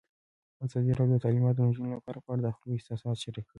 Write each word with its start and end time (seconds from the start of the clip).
ازادي 0.65 0.91
راډیو 0.99 1.17
د 1.19 1.23
تعلیمات 1.25 1.53
د 1.55 1.61
نجونو 1.67 1.93
لپاره 1.97 2.19
په 2.25 2.29
اړه 2.33 2.41
د 2.43 2.47
خلکو 2.55 2.75
احساسات 2.77 3.15
شریک 3.23 3.43
کړي. 3.45 3.45